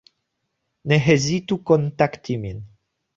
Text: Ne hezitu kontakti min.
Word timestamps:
Ne 0.91 0.97
hezitu 1.07 1.57
kontakti 1.73 2.39
min. 2.47 2.65